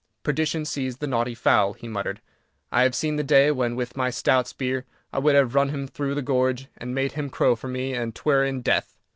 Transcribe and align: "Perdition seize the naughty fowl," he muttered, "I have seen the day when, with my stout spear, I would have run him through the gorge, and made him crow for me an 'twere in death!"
"Perdition 0.23 0.65
seize 0.65 0.97
the 0.97 1.05
naughty 1.05 1.35
fowl," 1.35 1.73
he 1.73 1.87
muttered, 1.87 2.21
"I 2.71 2.81
have 2.81 2.95
seen 2.95 3.17
the 3.17 3.23
day 3.23 3.51
when, 3.51 3.75
with 3.75 3.95
my 3.95 4.09
stout 4.09 4.47
spear, 4.47 4.83
I 5.13 5.19
would 5.19 5.35
have 5.35 5.53
run 5.53 5.69
him 5.69 5.85
through 5.87 6.15
the 6.15 6.23
gorge, 6.23 6.69
and 6.75 6.95
made 6.95 7.11
him 7.11 7.29
crow 7.29 7.55
for 7.55 7.67
me 7.67 7.93
an 7.93 8.11
'twere 8.13 8.43
in 8.43 8.63
death!" 8.63 8.97